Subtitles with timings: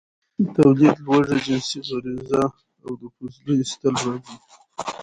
[0.53, 2.43] ،توليد، لوږه، جنسي غريزه
[2.83, 4.35] او د فضله ايستل راځي.